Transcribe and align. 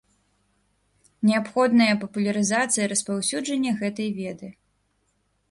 Неабходныя 1.29 1.99
папулярызацыя 2.05 2.85
і 2.87 2.89
распаўсюджанне 2.95 3.71
гэтай 3.85 4.09
веды. 4.19 4.47